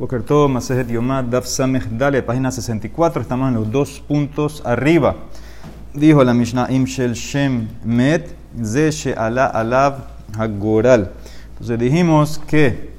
[0.00, 5.14] Boker Tov, Masejet Yomad, Daf Samech Dale, página 64, estamos en los dos puntos arriba.
[5.92, 8.34] Dijo la Mishnah Imshel Shem Met,
[8.64, 10.06] Ze She'ala Alav
[10.38, 11.10] Hagoral.
[11.50, 12.94] Entonces dijimos que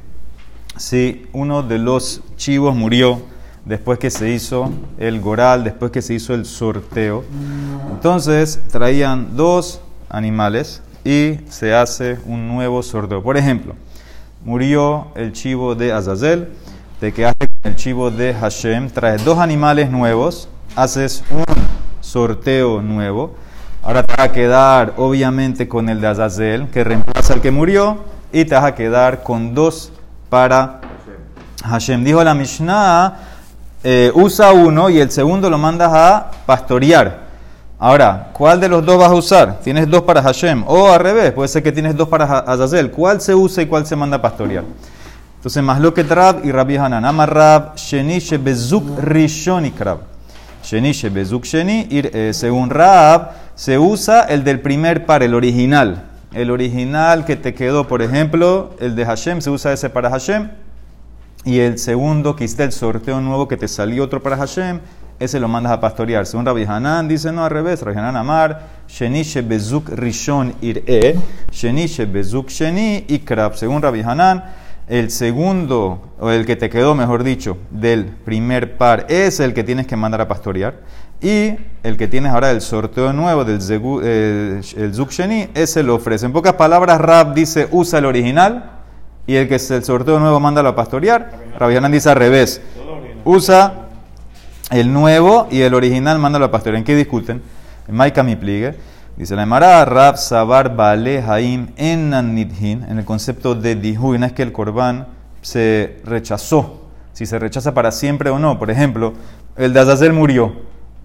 [0.77, 3.19] si uno de los chivos murió
[3.65, 7.23] después que se hizo el Goral, después que se hizo el sorteo,
[7.89, 13.23] entonces traían dos animales y se hace un nuevo sorteo.
[13.23, 13.73] Por ejemplo,
[14.45, 16.49] murió el chivo de Azazel,
[17.01, 21.43] te quedaste con el chivo de Hashem, traes dos animales nuevos, haces un
[21.99, 23.33] sorteo nuevo.
[23.81, 28.03] Ahora te vas a quedar, obviamente, con el de Azazel, que reemplaza al que murió,
[28.31, 29.91] y te vas a quedar con dos
[30.29, 30.79] para
[31.63, 32.03] Hashem.
[32.03, 33.17] Dijo la Mishnah,
[33.83, 37.17] eh, usa uno y el segundo lo mandas a pastorear.
[37.79, 39.59] Ahora, ¿cuál de los dos vas a usar?
[39.63, 40.65] Tienes dos para Hashem.
[40.67, 42.91] O al revés, puede ser que tienes dos para Azazel.
[42.91, 44.65] ¿Cuál se usa y cuál se manda a pastorear?
[45.43, 47.03] Entonces, que Rab y Rabbi Hanan.
[47.03, 50.01] Amar Rab, Sheni Shebezuk Rishon y Krab.
[50.63, 51.87] Sheni Shebezuk Sheni.
[51.89, 56.03] Eh, según Rab, se usa el del primer par, el original.
[56.31, 60.51] El original que te quedó, por ejemplo, el de Hashem, se usa ese para Hashem.
[61.43, 64.79] Y el segundo, que hiciste el sorteo nuevo que te salió otro para Hashem,
[65.19, 66.27] ese lo mandas a pastorear.
[66.27, 67.81] Según Rabbi Hanan, dice no al revés.
[67.81, 71.15] Rabbi Hanan Amar, Sheni Shebezuk Rishon Ir'e,
[71.51, 73.55] Sheni Shebezuk Sheni Ikrab.
[73.55, 74.60] Según Rabbi Hanan,
[74.91, 79.63] el segundo, o el que te quedó, mejor dicho, del primer par, es el que
[79.63, 80.75] tienes que mandar a pastorear.
[81.21, 86.25] Y el que tienes ahora del sorteo nuevo, del el Zuk Sheni, ese lo ofrece.
[86.25, 88.69] En pocas palabras, Rab dice usa el original
[89.25, 91.31] y el que es el sorteo nuevo mándalo a pastorear.
[91.57, 92.61] Rabbi Hanan dice al revés.
[93.23, 93.87] Usa
[94.71, 96.79] el nuevo y el original mándalo a pastorear.
[96.79, 97.41] ¿En qué discuten?
[97.87, 98.75] En Maika mi pligue.
[99.17, 104.25] Dice la Emara, Rab Sabar Bale Haim en Nidhin, en el concepto de Dihu, no
[104.25, 105.05] es que el Corban
[105.41, 108.57] se rechazó, si se rechaza para siempre o no.
[108.57, 109.13] Por ejemplo,
[109.57, 110.53] el de Azazel murió,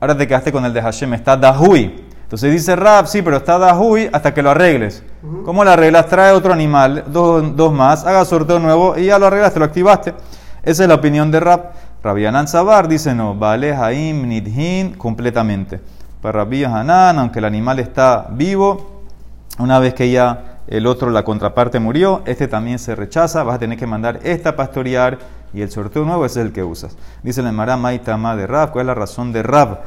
[0.00, 2.04] ahora te quedaste con el de Hashem, está Dahui.
[2.22, 5.02] Entonces dice Rab, sí, pero está Dahui hasta que lo arregles.
[5.44, 6.06] ¿Cómo lo arreglas?
[6.06, 10.14] Trae otro animal, dos, dos más, haga sorteo nuevo y ya lo arreglaste, lo activaste.
[10.62, 11.72] Esa es la opinión de Rab.
[12.02, 15.80] Rabbi Hanan Sabar dice no, vale Haim Nidhin completamente.
[16.26, 19.04] Para Rabbi Hanan, aunque el animal está vivo,
[19.60, 23.58] una vez que ya el otro, la contraparte murió, este también se rechaza, vas a
[23.60, 25.18] tener que mandar esta a pastorear
[25.54, 26.96] y el sorteo nuevo es el que usas.
[27.22, 29.82] Dice el Mará Maitama de Rab, ¿cuál es la razón de Rab?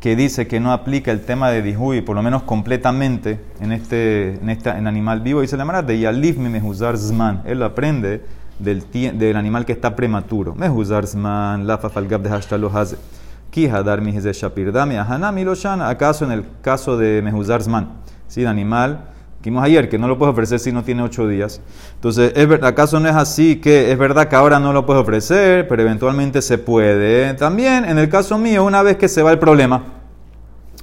[0.00, 4.40] Que dice que no aplica el tema de Dihui, por lo menos completamente, en este,
[4.42, 5.40] en esta, en animal vivo.
[5.40, 7.42] Dice el Mará de Yalif me mehuzar zman.
[7.44, 8.24] Él aprende
[8.58, 10.52] del, del animal que está prematuro.
[10.56, 12.72] Mehuzar zman, la fafalgab de hashtalo
[13.64, 13.68] haze.
[13.68, 14.98] Kihadar mi shapir dame.
[14.98, 17.88] ¿Acaso en el caso de mehuzar zman?
[18.28, 18.42] ¿Sí?
[18.42, 19.10] El animal
[19.42, 21.60] que vimos ayer, que no lo puedes ofrecer si no tiene ocho días.
[21.94, 25.68] Entonces, ¿es ¿acaso no es así que es verdad que ahora no lo puedes ofrecer,
[25.68, 27.32] pero eventualmente se puede?
[27.34, 29.82] También, en el caso mío, una vez que se va el problema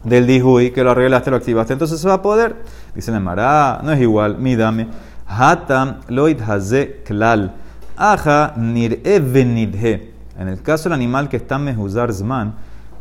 [0.03, 2.55] del dihui, que lo arreglaste, lo activaste, entonces se va a poder.
[2.95, 4.87] Dice el Mará, no es igual, mídame.
[5.27, 7.53] Hatam loid haze klal.
[7.97, 10.12] Aja nir'e venidhe.
[10.37, 12.11] En el caso del animal que está en mehuzar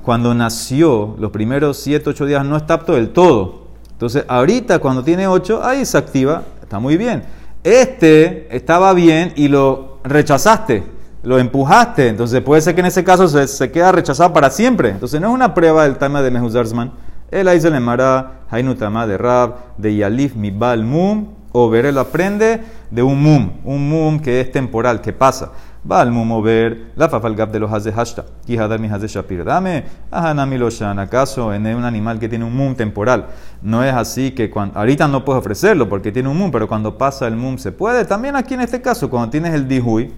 [0.03, 3.63] cuando nació, los primeros 7, 8 días no está apto del todo.
[3.93, 7.23] Entonces, ahorita cuando tiene 8, ahí se activa, está muy bien.
[7.63, 10.83] Este estaba bien y lo rechazaste,
[11.23, 12.09] lo empujaste.
[12.09, 14.91] Entonces, puede ser que en ese caso se, se queda rechazado para siempre.
[14.91, 16.93] Entoneh, no es una prueba del tema de mehuzar zman.
[17.31, 21.99] Él ahí se le mara Hainutama de Rab, de Yalif Mibal Mum, o ver, él
[21.99, 22.61] aprende
[22.91, 25.53] de un mum, un mum que es temporal, que pasa.
[25.91, 28.25] Va al mum ver la fafalgab de los haze hashta.
[28.47, 29.45] Quijadar mi haze shapir.
[29.45, 30.99] Dame, ahanami loshan.
[31.01, 33.27] ¿Acaso en un animal que tiene un mum temporal?
[33.63, 36.97] No es así que cuando, ahorita no puedes ofrecerlo porque tiene un mum, pero cuando
[36.97, 38.05] pasa el mum se puede.
[38.05, 40.13] También aquí en este caso, cuando tienes el dihui,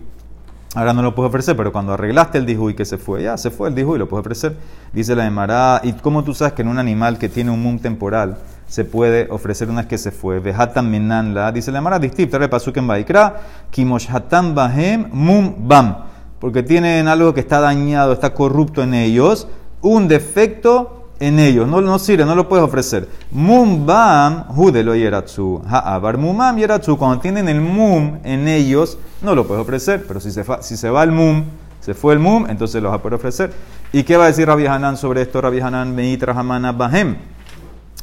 [0.77, 3.53] Ahora no lo puedes ofrecer, pero cuando arreglaste el dihui que se fue, ya se
[3.53, 4.57] fue el dihui, lo puedes ofrecer.
[4.93, 7.79] Dice la Emara, ¿y cómo tú sabes que en un animal que tiene un mum
[7.79, 8.39] temporal
[8.75, 10.41] se puede ofrecer una que se fue?
[10.41, 13.41] Vejatan minan la, dice la Emara, distip, te repasuk en baikra,
[13.71, 15.95] kimoshatan bahem mum bam.
[16.41, 19.47] Porque tienen algo que está dañado, está corrupto en ellos,
[19.81, 23.09] un defecto en ellos, no, no sirve, no lo puedes ofrecer.
[23.31, 25.63] Mum bam, judelo yeratsu.
[25.69, 26.99] Ha'abar mumam yeratsu.
[26.99, 30.05] Cuando tienen el mum en ellos, no lo puedes ofrecer.
[30.05, 31.45] Pero si se, si se va el mum,
[31.79, 33.53] se fue el mum, entonces los vas a poder ofrecer.
[33.93, 35.41] ¿Y qué va a decir Rabbi Hanan sobre esto?
[35.41, 37.34] Rabbi Hanan meitra hamana bahem.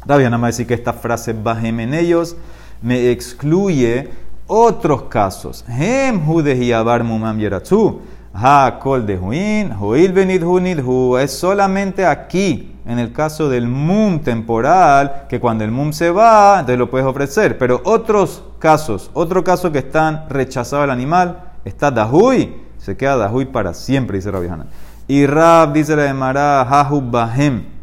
[0.05, 2.35] Rabbi Hanan va a decir que esta frase bahem en ellos
[2.81, 4.09] me excluye
[4.47, 5.63] otros casos.
[5.67, 8.01] Hem jude abar mumam yeratsu.
[8.33, 14.19] Ha kol de huin, huil benid hu Es solamente aquí en el caso del mum
[14.19, 17.57] temporal, que cuando el mum se va, entonces lo puedes ofrecer.
[17.57, 23.45] Pero otros casos, otro caso que están rechazado el animal, está dahui, Se queda Dahui
[23.45, 24.67] para siempre, dice Rabbi Hanan.
[25.07, 27.80] Y Rab dice la Emara, Hahu Bahem.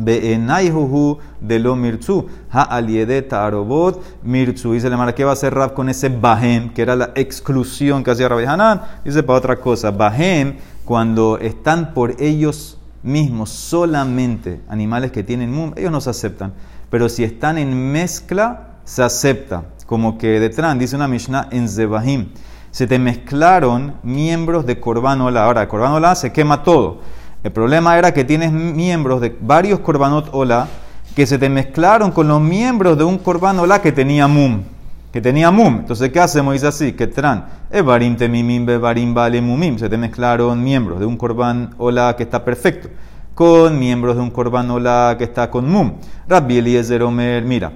[0.00, 2.26] Be'enaihuhu de lo mirtzu.
[2.50, 4.72] Ha aliedet arobot mirtzu.
[4.72, 6.70] Dice la Emara, ¿qué va a hacer Rab con ese Bahem?
[6.72, 8.82] Que era la exclusión que hacía Rabbi Hanan.
[9.04, 9.90] Dice para otra cosa.
[9.90, 16.52] Bahem, cuando están por ellos mismos solamente animales que tienen mum, ellos no se aceptan.
[16.90, 19.64] Pero si están en mezcla, se acepta.
[19.86, 22.28] Como que detrás dice una Mishnah en Zebahim
[22.70, 27.00] se te mezclaron miembros de Corban Ahora, Corban Ola se quema todo.
[27.42, 30.68] El problema era que tienes miembros de varios Corbanot Ola
[31.14, 34.62] que se te mezclaron con los miembros de un Corban Ola que tenía Mum.
[35.10, 35.78] Que tenía Mum.
[35.78, 36.52] Entonces, ¿qué hacemos?
[36.52, 39.78] Dice así: que tran, Evarim temimim bevarim vale mumim.
[39.78, 42.88] Se te mezclaron miembros de un Corban Ola que está perfecto
[43.34, 45.94] con miembros de un Corban Ola que está con Mum.
[46.28, 47.72] Rabbi Eliezer Omer, mira.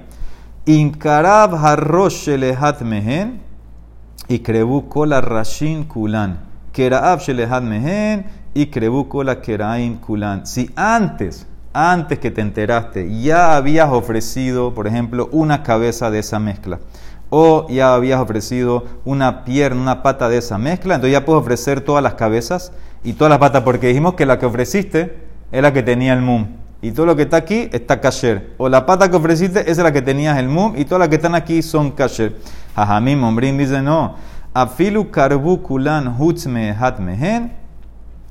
[0.65, 3.41] Inkarab harrosh lehat mehen
[4.27, 6.39] y krebu kola rashin kulan.
[6.71, 10.47] Keraab shelehad mehen y krebu kola keraim kulan.
[10.47, 16.39] Si antes, antes que te enteraste, ya habías ofrecido, por ejemplo, una cabeza de esa
[16.39, 16.79] mezcla,
[17.29, 21.81] o ya habías ofrecido una pierna, una pata de esa mezcla, entonces ya puedes ofrecer
[21.81, 22.71] todas las cabezas
[23.03, 25.17] y todas las patas, porque dijimos que la que ofreciste
[25.51, 26.47] es la que tenía el mum.
[26.81, 28.53] Y todo lo que está aquí está kasher.
[28.57, 31.15] O la pata que ofreciste es la que tenías el mum y todas las que
[31.15, 32.37] están aquí son kasher.
[32.75, 34.15] Jajamim, Ombrim dice no.
[34.53, 37.64] Afilu karbu kulan hutzme hat mehen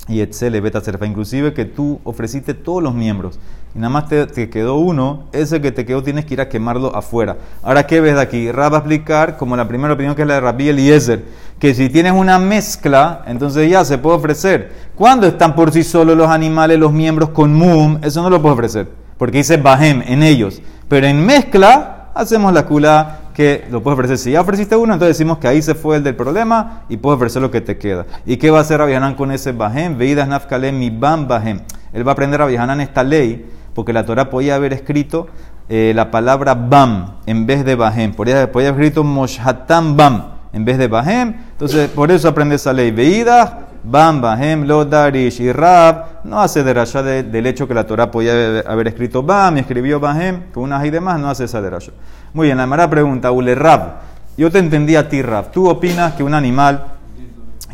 [0.08, 1.06] y etzele beta serfa.
[1.06, 3.38] Inclusive que tú ofreciste todos los miembros
[3.74, 6.94] y nada más te, quedó uno, ese que te quedó tienes que ir a quemarlo
[6.94, 7.38] afuera.
[7.62, 8.52] Ahora, ¿qué ves de aquí?
[8.52, 11.24] Rab va a explicar, como la primera opinión que es la de Rabbi Eliezer,
[11.58, 14.72] que si tienes una mezcla, entonces ya se puede ofrecer.
[14.94, 18.54] Cuando están por sí solos los animales, los miembros con mum, eso no lo puedes
[18.54, 20.62] ofrecer, porque dice bahem en ellos.
[20.88, 24.16] Pero en mezcla, hacemos la kula que lo puedes ofrecer.
[24.16, 27.16] Si ya ofreciste uno, entonces decimos que ahí se fue el del problema y puedes
[27.16, 28.06] ofrecer lo que te queda.
[28.24, 29.98] ¿Y qué va a hacer Rabbi con ese bahem?
[29.98, 31.60] Veidas nafkalem mi bam bahem.
[31.92, 33.44] Él va a aprender a esta ley
[33.74, 35.26] porque la Torah podía haber escrito
[35.68, 38.14] eh, la palabra bam en vez de bahem.
[38.14, 41.34] Podía, podía haber escrito moshatam bam en vez de bahem.
[41.50, 42.92] Entonces, por eso aprende esa ley.
[42.92, 46.13] Veida, bam, bahem, lo darish y rab.
[46.24, 50.50] No hace derasha de, del hecho que la Torah podía haber escrito bam escribió bahem
[50.52, 51.20] con unas y demás.
[51.20, 51.92] No hace esa derasha.
[52.32, 54.00] Muy bien, la mala pregunta, ule rab.
[54.36, 55.50] Yo te entendí a ti, rab.
[55.50, 56.84] ¿Tú opinas que un animal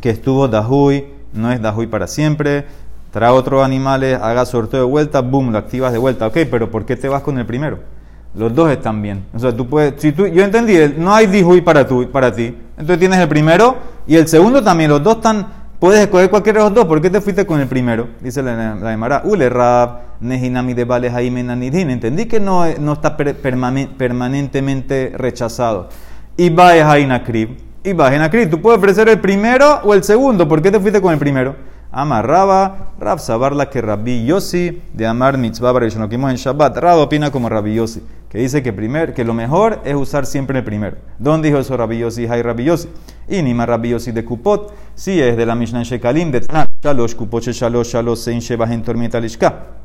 [0.01, 2.67] que estuvo dahui no es dahui para siempre?
[3.11, 6.27] trae otros animales, haga sorteo de vuelta, boom, lo activas de vuelta.
[6.27, 7.79] Ok, pero ¿por qué te vas con el primero?
[8.35, 9.25] Los dos están bien.
[9.35, 12.57] O sea, tú puedes, si tú, yo entendí, no hay dihui para, para ti.
[12.73, 13.77] Entonces tienes el primero
[14.07, 14.91] y el segundo también.
[14.91, 15.47] Los dos están,
[15.81, 16.85] puedes escoger cualquiera de los dos.
[16.85, 18.09] ¿Por qué te fuiste con el primero?
[18.21, 21.91] Dice la, la ule rab, nehinami de menanidin.
[21.91, 25.89] Entendí que no, no está permanentemente rechazado.
[26.37, 27.57] Y va a krib.
[27.83, 30.47] Y a Tú puedes ofrecer el primero o el segundo.
[30.47, 31.57] ¿Por qué te fuiste con el primero?
[31.93, 35.73] Amarraba, Rab Sabarla que Rabbi Yossi de Amar Mitzvah.
[35.73, 36.77] Lo en Shabbat.
[36.77, 40.59] Rab opina como Rabbi Yossi, que dice que, primer, que lo mejor es usar siempre
[40.59, 40.97] el primero.
[41.19, 42.27] ¿Dónde dijo eso Rabbi Yossi?
[42.27, 42.89] Hay Rabbi Yossi.
[43.29, 47.17] Y Nima Rabbi Yossi de Kupot, si es de la Mishnah Shekalim, de Tanat, Shalosh,
[47.17, 49.80] Kupot, Shalosh, Shalosh, Sein, Sheba, en Tormenta, Lishka.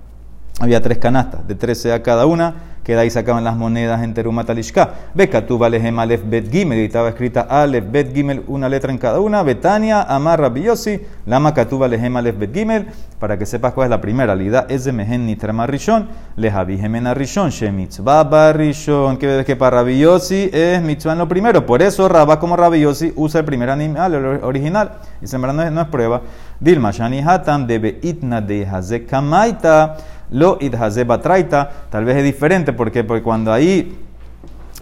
[0.59, 4.13] Había tres canastas, de 13 a cada una que de ahí sacaban las monedas en
[4.13, 4.93] Terumat Alishka.
[5.15, 9.19] Bekatu Lehem Alef Bet Gimel, y estaba escrita Alef Bet Gimel, una letra en cada
[9.19, 9.41] una.
[9.41, 10.67] Betania, Amar Rabbi
[11.25, 12.85] Lama Katuba Lehem Alef Bet Gimel,
[13.19, 14.35] para que sepas cuál es la primera.
[14.35, 19.77] Lida es de Mehen Nitrama Rishon, Lehavi Gemena Rishon, Shemitzvah Rishon, que ves que para
[19.77, 21.65] Rabbi es mitzvah en lo primero.
[21.65, 24.91] Por eso Rabba como Rabbi usa el primer animal, el original.
[25.21, 26.21] Y no es, no es prueba.
[26.59, 29.97] Dilma Shani Hatam debe itna de Hazekamaita
[30.29, 33.97] lo idhazeba traita, tal vez es diferente porque, porque cuando ahí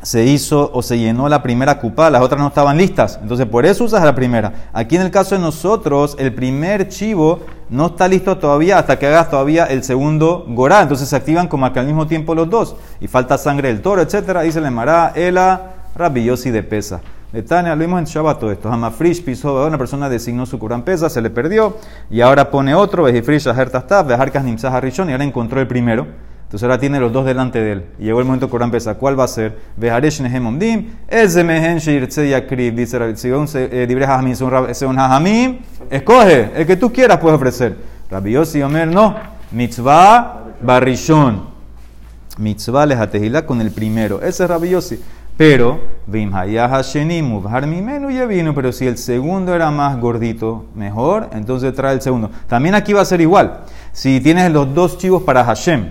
[0.03, 3.19] se hizo o se llenó la primera cupa, las otras no estaban listas.
[3.21, 4.69] Entonces, por eso usas la primera.
[4.73, 9.07] Aquí en el caso de nosotros, el primer chivo no está listo todavía hasta que
[9.07, 10.81] hagas todavía el segundo gorá.
[10.81, 12.75] Entonces se activan como que al mismo tiempo los dos.
[13.00, 14.41] Y falta sangre del toro, etcétera.
[14.41, 17.01] Dice le mará, ela, rabillosi de pesa.
[17.41, 18.71] Tania, lo vimos en Shabbat todo esto.
[18.71, 21.77] Hamafrish pisó, una persona designó su Kurán pesa, se le perdió,
[22.11, 26.05] y ahora pone otro, Vejifrish Ahertastab, Vejarkas Nimsah Rishon, y ahora encontró el primero.
[26.43, 27.85] Entonces ahora tiene los dos delante de él.
[27.97, 28.93] Y llegó el momento Corán pesa.
[28.93, 29.57] ¿Cuál va a ser?
[29.75, 32.97] Vejaresh Nehem Omdim, Ezemehen Shirtze Yakrib, dice
[33.33, 33.47] un
[33.87, 34.33] libre Hajamim,
[34.69, 35.57] es un Hajamim,
[35.89, 37.75] escoge, el que tú quieras puedes ofrecer.
[38.11, 39.15] Rabbi y Omer, no,
[39.51, 41.51] Mitzvah Barishon.
[42.37, 44.21] Mitzvah Lejatehila con el primero.
[44.21, 44.75] Ese es Rabbi
[45.35, 45.79] pero,
[48.55, 52.29] pero si el segundo era más gordito, mejor, entonces trae el segundo.
[52.47, 53.61] También aquí va a ser igual.
[53.93, 55.89] Si tienes los dos chivos para Hashem,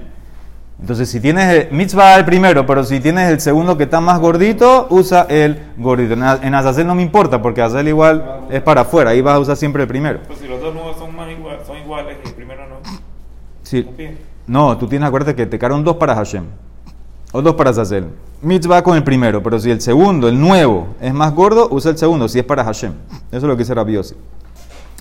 [0.81, 4.19] Entonces, si tienes el mitzvah el primero, pero si tienes el segundo que está más
[4.19, 6.15] gordito, usa el gordito.
[6.15, 9.57] En, Azazel no me importa, porque Azazel igual es para afuera, ahí vas a usar
[9.57, 10.21] siempre el primero.
[10.27, 12.77] Pues si los dos nuevos son, más igual, son iguales y el primero no.
[13.63, 13.87] Sí.
[14.47, 16.45] ¿no tú tienes que acordarte que te quedaron dos para Hashem.
[17.33, 18.07] O dos para Azazel.
[18.43, 21.99] Mitzvah con el primero, pero si el segundo, el nuevo, es más gordo, usa el
[21.99, 22.93] segundo, si es para Hashem.
[23.29, 23.95] Eso es lo que dice Rabbi.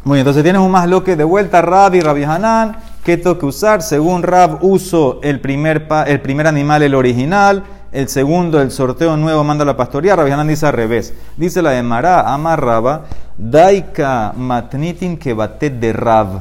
[0.03, 2.77] Muy bien, entonces tienes un más loque de vuelta, Rab y Rabbi Hanan.
[3.03, 3.81] ¿Qué tengo que usar?
[3.81, 7.63] Según Rab, uso el primer, pa- el primer animal, el original.
[7.91, 10.15] El segundo, el sorteo nuevo, manda la pastoría.
[10.15, 11.13] Rabbi Hanan dice al revés.
[11.35, 13.03] Dice la de Mará, Amarraba,
[13.38, 16.39] Daika matnitin que de Rab.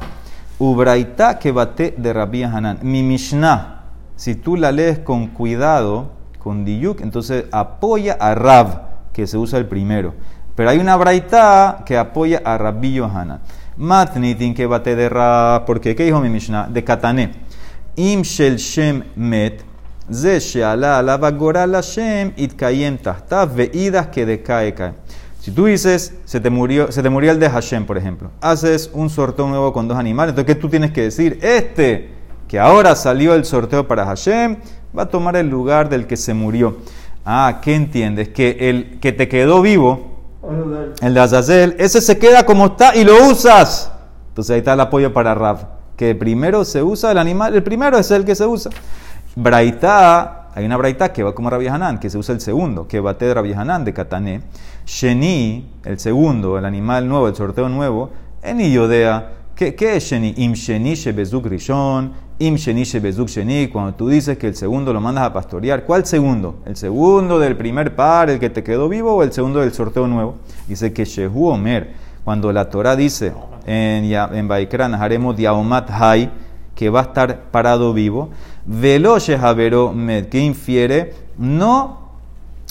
[0.59, 2.79] Ubraita que de Rabbi Hanan.
[2.83, 3.80] Mi Mishnah,
[4.21, 8.83] si tú la lees con cuidado, con Diyuk, entonces apoya a Rab,
[9.15, 10.13] que se usa el primero.
[10.55, 13.41] Pero hay una braita que apoya a Rabbi Yohanan.
[13.79, 16.69] Matnitin que bate de Rab, porque ¿qué dijo mi Mishnah?
[16.69, 17.31] De Katané.
[17.97, 19.65] Im shel shem met,
[20.13, 24.93] ze sheala alaba goral Hashem itkayem tahtav veidas que decae cae.
[25.41, 28.91] Si tú dices, se te, murió, se te murió el de Hashem, por ejemplo, haces
[28.93, 31.39] un sorteo nuevo con dos animales, entonces ¿qué tú tienes que decir?
[31.41, 32.20] Este,
[32.51, 34.57] que ahora salió el sorteo para Hashem,
[34.99, 36.79] va a tomar el lugar del que se murió.
[37.25, 38.31] Ah, ¿qué entiendes?
[38.31, 40.19] Que el que te quedó vivo,
[41.01, 43.93] el de Azazel, ese se queda como está y lo usas.
[44.31, 45.59] Entonces ahí está el apoyo para Rab.
[45.95, 48.73] Que primero se usa el animal, el primero es el que se usa.
[49.37, 52.99] Braita, hay una braita que va como Rabbi Hanan, que se usa el segundo, que
[52.99, 54.43] bate de Rabbi Hanan de Katané.
[54.85, 58.11] Sheni, el segundo, el animal nuevo, el sorteo nuevo,
[58.43, 59.35] en Yodea.
[59.55, 60.35] ¿Qué, ¿Qué es Sheni?
[60.39, 63.69] Im Sheni Shebezuk Rishon, Im Sheni Shebezuk Sheni.
[63.69, 66.61] Cuando tú dices que el segundo lo mandas a pastorear, ¿cuál segundo?
[66.65, 70.07] ¿El segundo del primer par, el que te quedó vivo, o el segundo del sorteo
[70.07, 70.37] nuevo?
[70.67, 71.93] Dice que Shehu Omer,
[72.25, 73.35] cuando la Torah dice
[73.67, 76.31] en, en Baikran, haremos Diaomat Hai,
[76.75, 78.31] que va a estar parado vivo,
[78.65, 82.00] Velo Shehavero Med, que infiere, no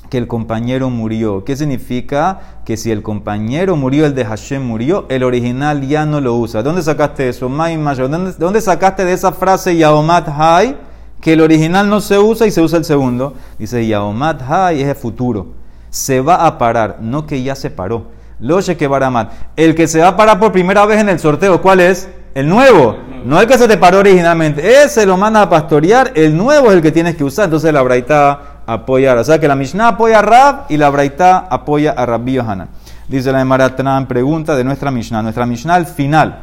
[0.09, 1.45] que el compañero murió.
[1.45, 2.39] ¿Qué significa?
[2.65, 6.63] Que si el compañero murió, el de Hashem murió, el original ya no lo usa.
[6.63, 7.47] ¿Dónde sacaste eso?
[7.47, 10.77] ¿Dónde, dónde sacaste de esa frase Yaomat Hai?
[11.21, 13.35] Que el original no se usa y se usa el segundo.
[13.57, 15.53] Dice Yaomat Hai es el futuro.
[15.89, 18.07] Se va a parar, no que ya se paró.
[18.39, 19.31] Loche que baramat.
[19.55, 22.09] El que se va a parar por primera vez en el sorteo, ¿cuál es?
[22.33, 22.95] El nuevo.
[23.25, 24.83] No el que se te paró originalmente.
[24.83, 26.13] Ese lo manda a pastorear.
[26.15, 27.45] El nuevo es el que tienes que usar.
[27.45, 29.15] Entonces la braita apoya.
[29.15, 32.69] O sea que la Mishnah apoya a Rab y la braita apoya a Rabbi Yohanan.
[33.07, 35.21] Dice la Emaratran, pregunta de nuestra Mishnah.
[35.21, 36.39] Nuestra Mishnah al final,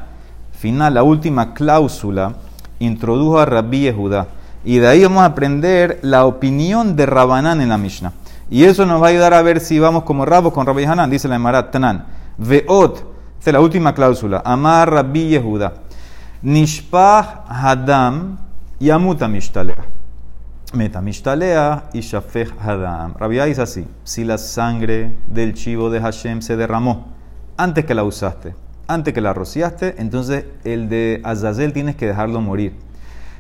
[0.53, 2.35] final, la última cláusula,
[2.81, 4.27] introdujo a Rabbi Yehuda.
[4.65, 8.13] Y de ahí vamos a aprender la opinión de Rabanán en la Mishnah.
[8.51, 10.85] Y eso nos va a ayudar a ver si vamos como Rab o con Rabbi
[10.85, 11.11] Hanan.
[11.11, 12.05] Dice la Emaratran.
[12.39, 12.97] Veot,
[13.39, 14.43] esta es la última cláusula.
[14.45, 15.73] Amar Rabbi Yehuda.
[16.43, 18.39] Nishpah Hadam
[18.81, 19.96] Yamuta Mishtalea.
[20.73, 23.15] Meta Mishtalea y Shafech Hadam.
[23.19, 27.15] Rabbi dice así: si la sangre del chivo de Hashem se derramó
[27.57, 28.55] antes que la usaste,
[28.89, 32.75] antes que la rociaste, entonces el de Azazel tienes que dejarlo morir.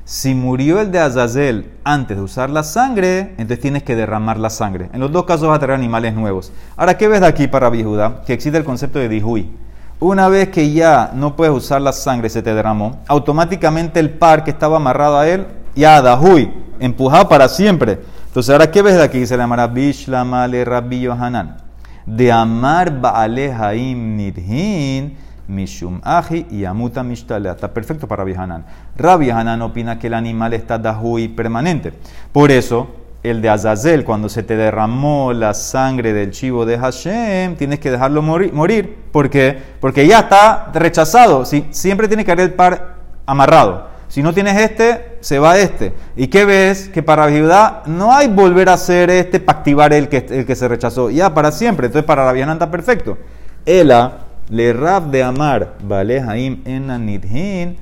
[0.04, 4.50] Si murió el de Azazel antes de usar la sangre, entonces tienes que derramar la
[4.50, 4.88] sangre.
[4.92, 6.52] En los dos casos vas a traer animales nuevos.
[6.76, 8.22] Ahora, ¿qué ves de aquí para Judá?
[8.24, 9.50] Que existe el concepto de Dihui.
[9.98, 14.44] Una vez que ya no puedes usar la sangre, se te derramó, automáticamente el par
[14.44, 18.00] que estaba amarrado a él, ya Dahui, empujado para siempre.
[18.26, 19.26] Entonces, ahora, ¿qué ves de aquí?
[19.26, 21.58] Se llamará Bishlamale Rabbi Yohanan.
[22.04, 25.16] De amar Baale Haim Nirhin.
[25.48, 27.52] Mishum Aji y Amuta Mishtalea.
[27.52, 28.64] Está perfecto para Hanan.
[28.96, 31.92] Rabbi Hanan opina que el animal está dahui permanente.
[32.32, 32.88] Por eso,
[33.22, 37.90] el de Azazel, cuando se te derramó la sangre del chivo de Hashem, tienes que
[37.90, 38.52] dejarlo morir.
[38.52, 38.96] morir.
[39.12, 39.56] ¿Por qué?
[39.80, 41.44] Porque ya está rechazado.
[41.44, 43.95] Si, siempre tiene que haber el par amarrado.
[44.08, 45.92] Si no tienes este, se va este.
[46.16, 46.88] ¿Y qué ves?
[46.88, 51.10] Que para Judá no hay volver a hacer este para activar el que, se rechazó.
[51.10, 51.86] Ya, para siempre.
[51.86, 53.18] Entonces, para Rabbi está perfecto.
[53.64, 57.76] Ela le rab de amar, vale haim en nidhin,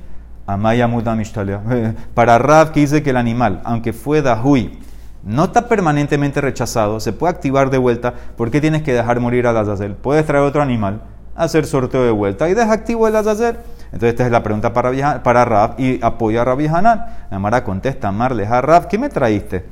[0.47, 0.89] amaya.
[2.13, 4.79] Para Rab que dice que el animal, aunque fue dahui,
[5.23, 9.47] no está permanentemente rechazado, se puede activar de vuelta, ¿por qué tienes que dejar morir
[9.47, 9.93] al Azazel?
[9.93, 11.01] Puedes traer otro animal,
[11.35, 13.57] hacer sorteo de vuelta y deja activo el Azazel.
[13.85, 17.05] Entonces esta es la pregunta para, para Rab y apoya a Rabbi Hanan.
[17.31, 19.65] Amara contesta, Amar leja Rab, ¿qué me traíste?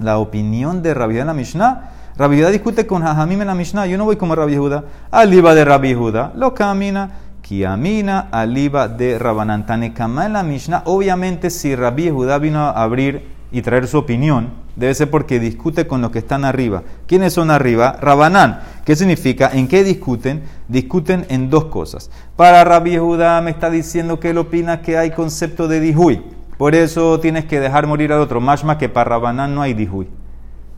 [0.00, 1.90] La opinión de Rabbi en la Mishnah.
[2.16, 3.86] Rabbi discute con Jajamim en la Mishnah.
[3.86, 4.84] Yo no voy como Rabbi Yehuda.
[5.10, 6.32] Aliba de Rabbi Yehuda.
[6.34, 7.10] Lo camina.
[7.40, 9.64] Kiamina aliba de Rabanan.
[9.64, 10.82] Tanekama en la Mishnah.
[10.84, 15.86] Obviamente, si Rabbi Yehuda vino a abrir y traer su opinión, debe ser porque discute
[15.86, 16.82] con los que están arriba.
[17.06, 17.96] ¿Quiénes son arriba?
[18.00, 18.60] Rabanán.
[18.90, 19.50] ¿Qué significa?
[19.52, 20.42] ¿En qué discuten?
[20.66, 22.10] Discuten en dos cosas.
[22.34, 26.24] Para Rabbi Yehuda me está diciendo que él opina que hay concepto de dihui.
[26.58, 28.40] Por eso tienes que dejar morir al otro.
[28.40, 30.08] Mashma que para Rabanán no hay dihui.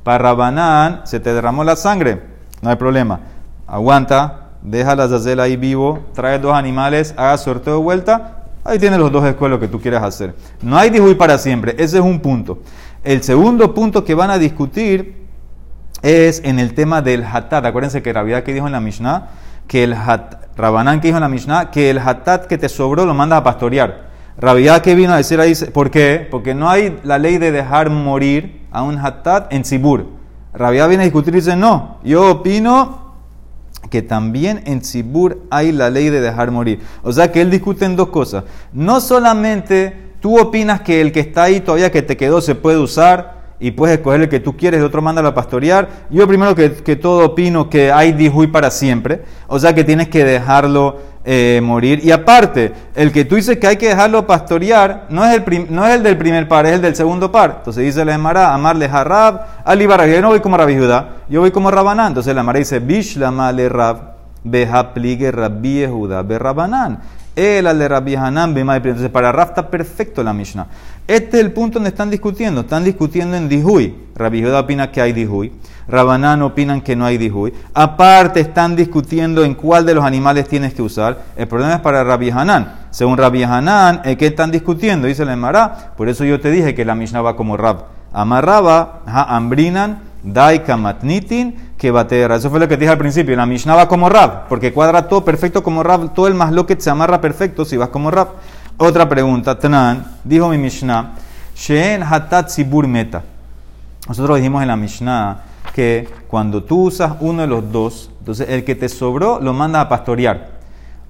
[0.05, 2.21] Para Rabanán se te derramó la sangre,
[2.61, 3.21] no hay problema.
[3.67, 8.45] Aguanta, deja la zazel ahí vivo, trae dos animales, haga sorteo de vuelta.
[8.63, 10.35] Ahí tienes los dos escuelos que tú quieras hacer.
[10.61, 12.59] No hay dihui para siempre, ese es un punto.
[13.05, 15.22] El segundo punto que van a discutir
[16.03, 17.65] es en el tema del hatat.
[17.65, 19.29] Acuérdense que Rabia que dijo en la Mishnah,
[19.67, 23.07] que el hat, Rabanán que dijo en la Mishnah, que el hatat que te sobró
[23.07, 24.11] lo mandas a pastorear.
[24.39, 26.27] Rabia que vino a decir ahí, ¿por qué?
[26.31, 30.07] Porque no hay la ley de dejar morir a un hatat en Sibur.
[30.53, 33.15] Rabia viene a discutir y dice, no, yo opino
[33.91, 36.81] que también en Sibur hay la ley de dejar morir.
[37.03, 38.45] O sea que él discute en dos cosas.
[38.73, 42.79] No solamente tú opinas que el que está ahí todavía que te quedó se puede
[42.79, 45.89] usar, y puedes escoger el que tú quieres, el otro manda a pastorear.
[46.11, 50.25] Yo primero que, todo opino que hay dijuy para siempre, o sea que tienes que
[50.25, 52.01] dejarlo eh, morir.
[52.05, 55.87] Y aparte, el que tú dices que hay que dejarlo pastorear no es, el no
[55.87, 57.59] es el del primer par, es el del segundo par.
[57.59, 61.41] Entonces dice la Emara, amarle a Rab, Ali yo no voy como Rabbi Judá, yo
[61.41, 62.09] voy como Rabanán.
[62.09, 66.99] Entonces la Emara dice, Bish la male Rab, beha pligue Rabbi Yehuda, be Rabanán.
[67.35, 70.67] El al de Rabbi Hanan, Entonces para Rab está perfecto la Mishnah.
[71.07, 72.61] Este es el punto donde están discutiendo.
[72.63, 73.95] Están discutiendo en Dihui.
[74.15, 75.53] Rabbi Judá opina que hay Dihui.
[75.89, 77.53] Rabanán opinan que no hay Dihui.
[77.75, 81.23] Aparte, están discutiendo en cuál de los animales tienes que usar.
[81.37, 82.75] El problema es para Rabbi Hanan.
[82.91, 85.09] Según Rabbi Hanan, ¿qué están discutiendo?
[85.09, 85.95] Dice la Emara.
[85.97, 87.87] Por eso yo te dije que la Mishnah va como Rab.
[88.13, 91.89] Amarraba, ambrinan, daika matnitin, que.
[91.89, 93.37] Eso fue lo que dije al principio.
[93.37, 96.15] La Mishnah va como Rab, porque cuadra todo perfecto como Rab.
[96.15, 98.29] Todo el más lo que se amarra perfecto si vas como Rab.
[98.77, 101.13] Otra pregunta, Tanan, dijo mi Mishnah,
[101.55, 103.23] Sheen Hatat Sibur Meta.
[104.09, 105.43] Nosotros dijimos en la Mishnah
[105.75, 109.87] que cuando tú usas uno de los dos, entonces el que te sobró lo mandas
[109.87, 110.49] a pastorear.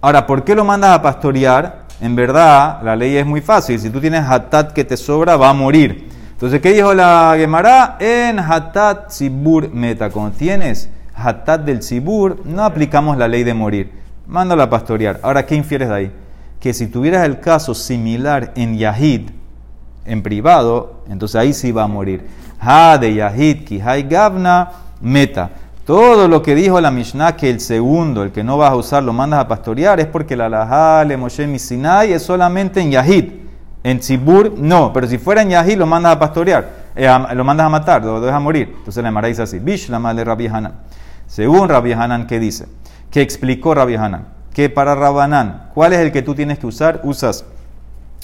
[0.01, 1.83] Ahora, ¿por qué lo mandas a pastorear?
[2.01, 3.79] En verdad, la ley es muy fácil.
[3.79, 6.11] Si tú tienes Hatat que te sobra, va a morir.
[6.43, 7.99] Entonces, ¿qué dijo la Gemara?
[8.01, 10.11] En Hatat Sibur Meta.
[10.11, 13.93] Cuando tienes Hatat del Sibur, no aplicamos la ley de morir.
[14.27, 15.21] Mándalo a pastorear.
[15.23, 16.13] Ahora, ¿qué infieres de ahí?
[16.59, 19.31] que si tuvieras el caso similar en Yahid,
[20.05, 22.27] en privado, entonces ahí sí va a morir.
[22.59, 24.69] Ha de Yahid, ki hay gavna,
[25.01, 25.49] meta.
[25.87, 29.05] Todo lo que dijo la Mishnah, que el segundo, el que no vas a usar,
[29.05, 33.42] lo mandas a pastorear, es porque la Laha, le Moshe, Misinai, es solamente en Yahid.
[33.85, 37.67] En Tzibur, no, pero si fuera en Yahid, lo mandas a pastorear, eh, lo mandas
[37.67, 38.73] a matar, lo dejas morir.
[38.79, 40.75] Entonces la Mara dice así: Bish la madre Rabbi Hanan.
[41.27, 42.67] Según Rabbi Hanan, ¿qué dice?
[43.11, 44.43] ¿Qué explicó Rabbi Hanan?
[44.55, 47.01] que para Rabanán, ¿cuál es el que tú tienes que usar?
[47.05, 47.45] Usas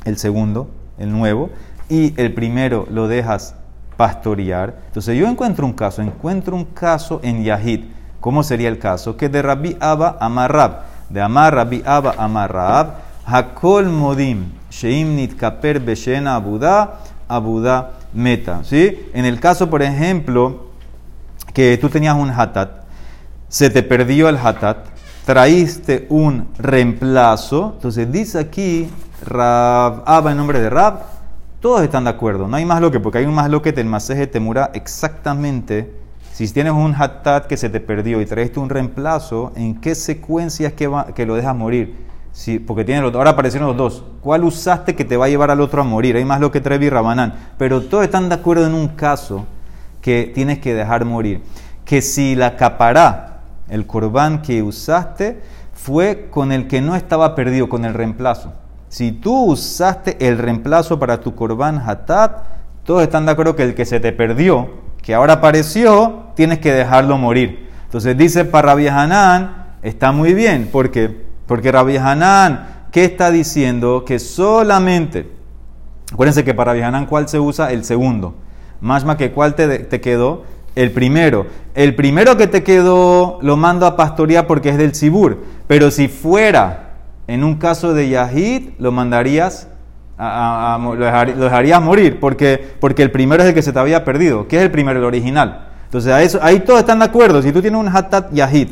[0.05, 1.51] el segundo, el nuevo,
[1.89, 3.55] y el primero lo dejas
[3.97, 4.77] pastorear.
[4.89, 7.85] Entonces yo encuentro un caso, encuentro un caso en Yahid.
[8.21, 9.17] ¿Cómo sería el caso?
[9.17, 12.95] Que de Rabbi Abba Amarrab, de Amar Rabbi Abba Amarrab,
[13.25, 18.63] Hakol Modim, Sheim Nitkaper Beshena Abuda, Abuda Meta.
[18.65, 19.09] ¿Sí?
[19.13, 20.69] En el caso, por ejemplo,
[21.53, 22.85] que tú tenías un hatat,
[23.49, 24.87] se te perdió el hatat,
[25.25, 27.73] traíste un reemplazo.
[27.77, 28.89] Entonces dice aquí,
[29.25, 31.01] Rab, Abba en nombre de Rab,
[31.61, 32.47] todos están de acuerdo.
[32.47, 33.85] No hay más lo que, porque hay un más lo que te
[34.29, 35.93] temura exactamente.
[36.33, 40.69] Si tienes un hatat que se te perdió y traíste un reemplazo, ¿en qué secuencia
[40.69, 41.97] es que, que lo dejas morir?
[42.39, 44.05] Sí, porque tiene los, ahora aparecieron los dos.
[44.21, 46.15] ¿Cuál usaste que te va a llevar al otro a morir?
[46.15, 47.35] Hay más lo que Trevi y Rabanán.
[47.59, 49.45] Pero todos están de acuerdo en un caso
[50.01, 51.43] que tienes que dejar morir.
[51.85, 57.69] Que si la capará el corbán que usaste fue con el que no estaba perdido,
[57.69, 58.53] con el reemplazo.
[58.89, 62.45] Si tú usaste el reemplazo para tu corbán hatat,
[62.85, 66.73] todos están de acuerdo que el que se te perdió, que ahora apareció, tienes que
[66.73, 67.69] dejarlo morir.
[67.87, 74.05] Entonces dice para Hanan, está muy bien, porque porque Rabbi Hanan, ¿qué está diciendo?
[74.07, 75.29] Que solamente,
[76.13, 77.73] acuérdense que para Rabbi Hanan, ¿cuál se usa?
[77.73, 78.37] El segundo.
[78.81, 80.45] Más más que cuál te, te quedó
[80.77, 81.47] el primero.
[81.75, 85.39] El primero que te quedó lo mando a pastorear porque es del Sibur.
[85.67, 86.91] Pero si fuera
[87.27, 89.69] en un caso de Yahid, lo mandarías,
[90.19, 92.21] a, lo, dejarías morir.
[92.21, 94.47] Porque, porque el primero es el que se te había perdido.
[94.47, 94.99] ¿Qué es el primero?
[94.99, 95.69] El original.
[95.85, 97.41] Entonces a eso, ahí todos están de acuerdo.
[97.41, 98.69] Si tú tienes un Hatat Yahid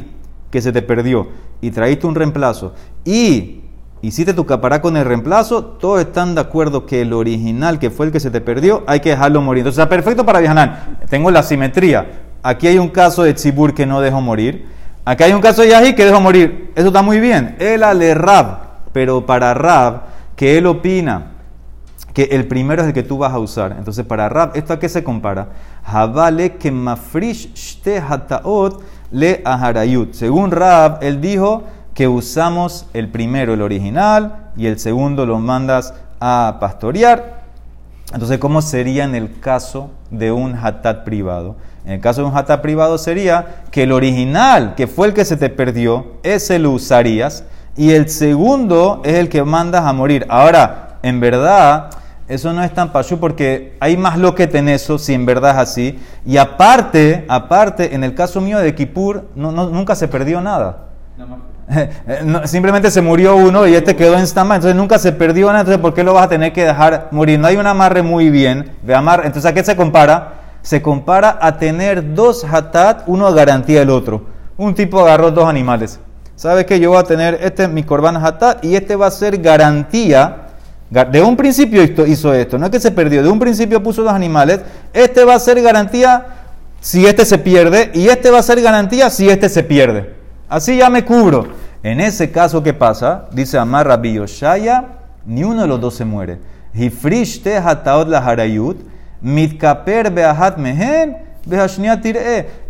[0.51, 1.29] que se te perdió
[1.61, 3.63] y traíste un reemplazo y
[4.03, 8.07] hiciste tu capará con el reemplazo, todos están de acuerdo que el original, que fue
[8.07, 9.61] el que se te perdió, hay que dejarlo morir.
[9.61, 10.99] Entonces, está perfecto para viajar.
[11.09, 12.23] Tengo la simetría.
[12.43, 14.67] Aquí hay un caso de Tzibur que no dejó morir.
[15.05, 16.73] Aquí hay un caso de Yahi que dejó morir.
[16.75, 17.57] Eso está muy bien.
[17.59, 18.59] Él ale Rab.
[18.93, 20.03] Pero para Rab,
[20.37, 21.33] que él opina
[22.13, 23.75] que el primero es el que tú vas a usar.
[23.79, 25.49] Entonces, para Rab, ¿esto a qué se compara?
[25.85, 30.13] Javale que mafrish shte hataot le aharayut.
[30.15, 31.65] Según Rab, él dijo
[31.95, 37.45] que usamos el primero, el original, y el segundo lo mandas a pastorear.
[38.13, 41.57] Entonces, ¿cómo sería en el caso de un hatat privado?
[41.85, 45.25] En el caso de un hatat privado sería que el original, que fue el que
[45.25, 47.45] se te perdió, ese lo usarías
[47.77, 50.27] y el segundo es el que mandas a morir.
[50.29, 51.91] Ahora, en verdad,
[52.29, 55.53] eso no es tan pachú porque hay más lo que en eso, si en verdad
[55.53, 55.99] es así.
[56.25, 60.85] Y aparte, aparte, en el caso mío de Kippur, no, no- nunca se perdió nada.
[62.25, 65.61] No, simplemente se murió uno y este quedó en stand entonces nunca se perdió nada,
[65.61, 67.41] entonces ¿por qué lo vas a tener que dejar morir?
[67.41, 70.35] No hay un amarre muy bien, de amarre, entonces ¿a qué se compara?
[70.63, 74.27] Se compara a tener dos hatat, uno a garantía del otro.
[74.57, 75.99] Un tipo agarró dos animales.
[76.37, 79.39] ¿Sabes que Yo voy a tener este, mi corban hatat, y este va a ser
[79.39, 80.46] garantía.
[80.89, 84.13] De un principio hizo- esto, no es que se perdió, de un principio puso dos
[84.13, 84.61] animales.
[84.93, 86.27] Este va a ser garantía
[86.81, 90.15] si este se pierde y este va a ser garantía si este se pierde.
[90.49, 91.49] Así ya me cubro.
[91.83, 93.27] En ese caso, ¿qué pasa?
[93.33, 94.85] Dice Amar Rabbi Yoshaya,
[95.25, 96.39] ni uno de los dos se muere.
[96.75, 98.77] Hifrish te hataot la harayut,
[99.21, 101.17] mitkaper beahat mehen.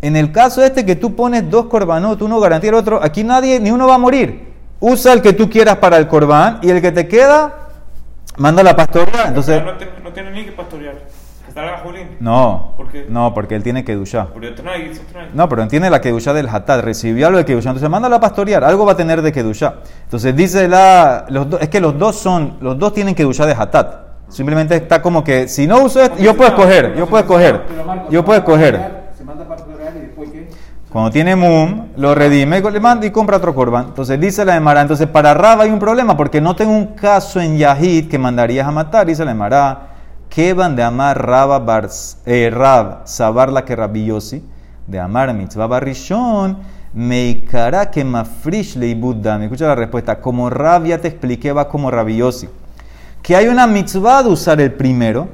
[0.03, 3.59] En el caso este que tú pones dos korbanot, uno garantía el otro, aquí nadie,
[3.59, 4.53] ni uno va a morir.
[4.81, 7.66] Usa el que tú quieras para el corbán y el que te queda,
[8.39, 9.25] manda la pastoria.
[9.29, 10.95] Entonces, no, te- no tiene ni que pastorear.
[11.55, 12.09] Salga Julín.
[12.21, 13.07] no, ¿Por qué?
[13.09, 17.39] no, porque él tiene que otro no pero entiende la Kedusha del Hatat, recibió algo
[17.39, 19.77] de Kedusha, entonces mándalo a pastorear, algo va a tener de Kedusha.
[20.03, 23.53] Entonces dice la, los do- es que los dos son, los dos tienen Kedusha de
[23.53, 23.95] Hatat.
[24.29, 27.63] Simplemente está como que, si no uso esto, yo puedo escoger, yo puedo escoger,
[28.11, 29.07] yo puedo escoger.
[29.17, 30.49] Se manda para pastorear y después qué?
[30.97, 33.89] Cuando tiene mum, lo redime, le manda y compra otro corban.
[33.89, 37.39] Entonces dice la Emara, entonces para Rab hay un problema, porque no tengo un caso
[37.39, 39.89] en Yahid que mandarías a matar, dice la Emara,
[40.31, 41.91] que van de amar Rab, bar,
[42.25, 44.43] eh, Rab sabar la que Rabiosi,
[44.87, 46.57] de amar mitzvah barrishon,
[46.95, 49.45] meikara que mafrish leibud dami.
[49.45, 52.49] Escucha la respuesta, como Rab ya te expliqué, va como Rabiosi.
[53.21, 55.29] Que hay una mitzvah de usar el primero,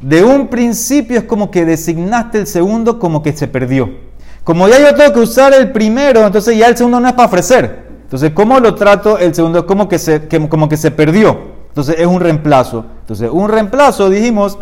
[0.00, 4.12] de un principio es como que designaste el segundo como que se perdió.
[4.44, 7.26] Como ya yo tengo que usar el primero, entonces ya el segundo no es para
[7.26, 7.84] ofrecer.
[8.02, 9.18] Entonces, ¿cómo lo trato?
[9.18, 10.20] El segundo como que se,
[10.90, 11.38] perdió.
[11.68, 12.84] Entonces, es un reemplazo.
[13.00, 14.58] Entonces, un reemplazo dijimos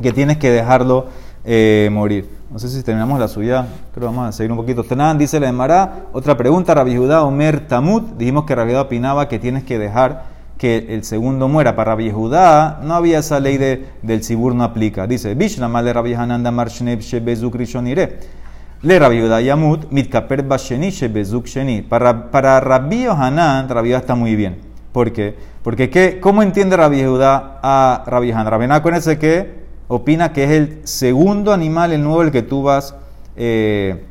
[0.00, 1.06] que tienes que dejarlo
[1.44, 2.30] eh, morir.
[2.52, 4.84] No sé si terminamos la suya, creo que vamos a seguir un poquito.
[4.84, 6.06] Tenan, dice la de Mará.
[6.12, 8.16] Otra pregunta, Rabbi Judá Omer Tamut.
[8.16, 10.24] Dijimos que Rabbi Judá opinaba que tienes que dejar
[10.58, 11.74] que el segundo muera.
[11.74, 15.06] Para Rabbi Judá no había esa ley de, del Sibur, no aplica.
[15.08, 18.41] Dice, Bishna mal de Rabbi Hananda Mar Shneb Shebezuk Rishon Ire.
[18.82, 21.82] Le Rabbi Judá Yamut, Mitkaper Basheni Shebezuk Sheni.
[21.82, 24.58] Para, para Rabbi Hanan, Rabbi está muy bien.
[24.92, 25.36] ¿Por qué?
[25.62, 28.68] Porque ¿qué, ¿cómo entiende Rabbi Judá a Rabbi Hanan?
[28.68, 32.96] Rabbi que opina que es el segundo animal, el nuevo, el que tú vas
[33.36, 34.04] eh,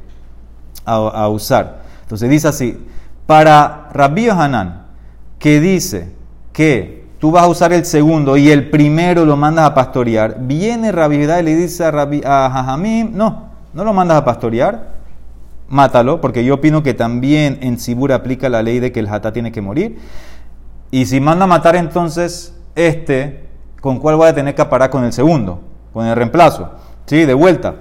[0.86, 1.82] a, a usar.
[2.04, 2.78] Entonces dice así,
[3.26, 4.86] para Rabbi Hanan,
[5.38, 6.14] que dice
[6.54, 10.94] que tú vas a usar el segundo y el primero lo mandas a pastorear, viene
[10.94, 14.90] Rabbi Judá y le dice a, Rabbi, a Jajamim, no, no lo mandas a pastorear,
[15.70, 19.32] mátalo, porque yo opino que también en Sibur aplica la ley de que el hatá
[19.32, 20.00] tiene que morir.
[20.92, 23.48] Y si manda a matar entonces este,
[23.80, 25.62] ¿con cuál voy a tener que parar con el segundo?
[25.94, 26.72] Con el reemplazo.
[27.06, 27.76] Sí, de vuelta.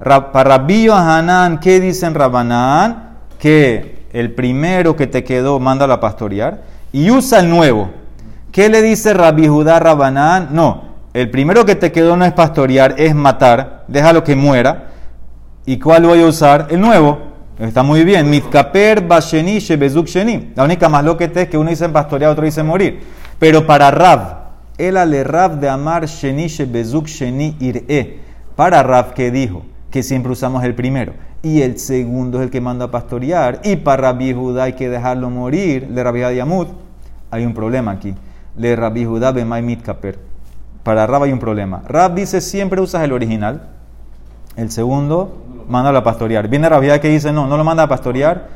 [0.00, 3.18] Ra- Para Rabbi Hanan, ¿qué dicen Rabanán?
[3.38, 7.90] Que el primero que te quedó, mándalo a pastorear y usa el nuevo.
[8.52, 10.48] ¿Qué le dice Rabbi Judá Rabanán?
[10.52, 10.82] No,
[11.14, 14.90] el primero que te quedó no es pastorear, es matar, déjalo que muera.
[15.64, 16.68] ¿Y cuál voy a usar?
[16.70, 17.18] El nuevo.
[17.58, 18.28] Está muy bien.
[18.28, 20.52] Mitkaper basheni shebezuk sheni.
[20.54, 23.00] La única más lo que te es que uno dice pastorear, otro dice morir.
[23.38, 28.18] Pero para Rab, el ale Rab de amar sheni shebezuk sheni ir'e.
[28.56, 32.60] Para Rab que dijo que siempre usamos el primero y el segundo es el que
[32.60, 33.60] manda a pastorear.
[33.64, 35.88] Y para Rabbi Judá hay que dejarlo morir.
[35.90, 36.68] Le Rabbi Yamud.
[37.30, 38.14] Hay un problema aquí.
[38.56, 40.18] Le Rabbi Judá bemay mitkaper.
[40.82, 41.82] Para Rab hay un problema.
[41.86, 43.68] Rab dice siempre usas el original.
[44.56, 46.46] El segundo, mándalo a pastorear.
[46.46, 48.46] Viene Judá que dice, no, no lo manda a pastorear,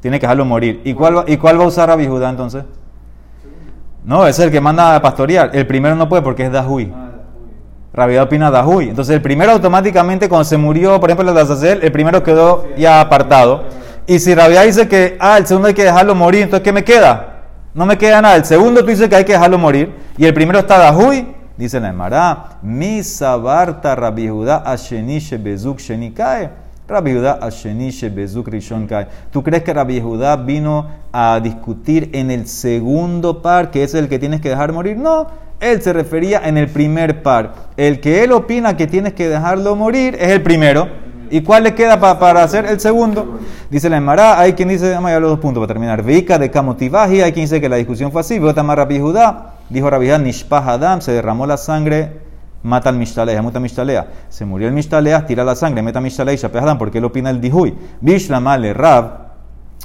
[0.00, 0.80] tiene que dejarlo morir.
[0.84, 2.64] ¿Y cuál, va- ¿Y cuál va a usar Rabbi Judá entonces?
[4.04, 5.50] No, es el que manda a pastorear.
[5.52, 6.92] El primero no puede porque es Dahui.
[7.92, 8.88] Rabbi Judá opina Dahui.
[8.88, 12.64] Entonces el primero automáticamente cuando se murió, por ejemplo, el de Azazel, el primero quedó
[12.78, 13.64] ya apartado.
[14.06, 16.84] Y si Judá dice que, ah, el segundo hay que dejarlo morir, entonces ¿qué me
[16.84, 17.32] queda?
[17.74, 18.36] No me queda nada.
[18.36, 19.92] El segundo tú dices que hay que dejarlo morir.
[20.16, 21.34] Y el primero está Dahui.
[21.56, 26.50] Dice la Emara, mi sabarta Rabbi Judá asheni shebezuk sheni kae.
[26.86, 29.06] Rabbi Judá asheni shebezuk rishon kae.
[29.30, 34.08] ¿Tú crees que Rabbi Judá vino a discutir en el segundo par, que es el
[34.08, 34.98] que tienes que dejar morir?
[34.98, 37.54] No, él se refería en el primer par.
[37.78, 40.88] El que él opina que tienes que dejarlo morir es el primero.
[41.30, 43.40] ¿Y cuál le queda pa- para hacer el segundo?
[43.70, 46.02] Dice la Emara, hay quien dice, vamos a los dos puntos para terminar.
[46.04, 48.38] Vika de Kamotibaji, hay quien dice que la discusión fue así.
[48.38, 52.26] Vota más Rabbi Judá, dijo Rabbi Judá, Nishpah Adam, se derramó la sangre
[52.66, 54.08] mata al Mishtalea, muta Mishtalea.
[54.28, 57.40] Se murió el Mishtalea, tira la sangre, meta Mishtalea y Shapehadam, porque él opina el
[57.40, 57.74] Dihui.
[58.00, 59.28] Bishlamale Rab,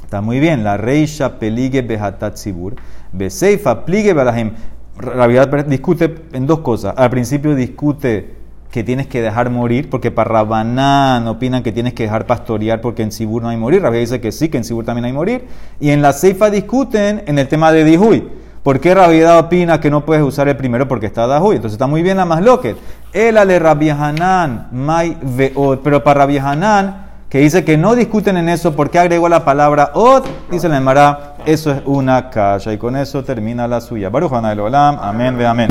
[0.02, 2.74] está muy bien, la reisha peligue behatat sibur,
[3.12, 4.52] beseifa pligue balahim.
[4.98, 6.94] Rabiat discute en dos cosas.
[6.96, 12.04] Al principio discute que tienes que dejar morir, porque para Rabanán opinan que tienes que
[12.04, 13.82] dejar pastorear porque en Sibur no hay morir.
[13.82, 15.46] Rabia dice que sí, que en Sibur también hay morir.
[15.80, 18.41] Y en la Seifa discuten en el tema de Dihui.
[18.62, 21.56] ¿Por qué Rabia opina que no puedes usar el primero porque está Dahui?
[21.56, 22.68] Entonces está muy bien la más loca.
[23.12, 25.80] El ale Hanan, mai veod.
[25.82, 29.90] Pero para Hanan, que dice que no discuten en eso, ¿por qué agregó la palabra
[29.94, 30.22] od?
[30.48, 32.72] Dice la Emara, eso es una calla.
[32.72, 34.10] Y con eso termina la suya.
[34.10, 35.60] Baruch Olam, amén ve amén.